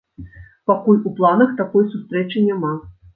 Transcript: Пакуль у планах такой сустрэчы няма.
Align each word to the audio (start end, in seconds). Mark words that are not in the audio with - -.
Пакуль 0.69 1.01
у 1.09 1.11
планах 1.19 1.51
такой 1.59 1.83
сустрэчы 1.91 2.43
няма. 2.47 2.73